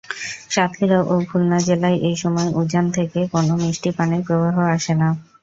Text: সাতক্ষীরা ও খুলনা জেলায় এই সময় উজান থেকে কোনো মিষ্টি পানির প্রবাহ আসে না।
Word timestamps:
সাতক্ষীরা 0.49 0.99
ও 1.05 1.25
খুলনা 1.29 1.59
জেলায় 1.67 1.97
এই 2.07 2.15
সময় 2.23 2.49
উজান 2.59 2.85
থেকে 2.97 3.19
কোনো 3.33 3.53
মিষ্টি 3.63 3.89
পানির 3.97 4.21
প্রবাহ 4.27 4.55
আসে 4.75 4.93
না। 4.95 5.09